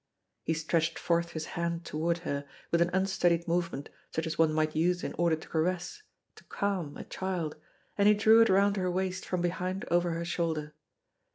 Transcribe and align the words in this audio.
He 0.41 0.55
stretched 0.55 0.97
forth 0.97 1.33
his 1.33 1.45
hand 1.53 1.85
toward 1.85 2.17
her 2.25 2.47
with 2.71 2.81
an 2.81 2.89
unstudied 2.91 3.47
movement 3.47 3.91
such 4.09 4.25
as 4.25 4.35
one 4.35 4.51
might 4.51 4.75
use 4.75 5.03
in 5.03 5.13
order 5.13 5.35
to 5.35 5.47
caress, 5.47 6.01
to 6.37 6.43
calm 6.45 6.97
a 6.97 7.03
child, 7.03 7.55
and 7.99 8.07
he 8.07 8.15
drew 8.15 8.41
it 8.41 8.49
round 8.49 8.77
her 8.77 8.89
waist 8.89 9.23
from 9.27 9.41
behind 9.41 9.85
over 9.91 10.09
her 10.13 10.25
shoulder. 10.25 10.73